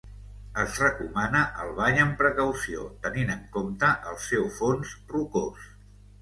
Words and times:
Es 0.61 0.77
recomana 0.83 1.41
el 1.63 1.69
bany 1.79 2.01
amb 2.03 2.15
precaució, 2.21 2.87
tenint 3.05 3.35
en 3.35 3.45
compte 3.59 3.91
el 4.13 4.19
seu 4.25 4.49
fons 4.57 4.97
rocós. 5.15 5.71